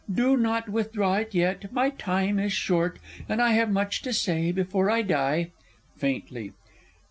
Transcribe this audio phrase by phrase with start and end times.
[0.11, 2.97] Do not withdraw it yet my time is short,
[3.29, 5.51] And I have much to say before I die.
[6.01, 6.53] (_Faintly.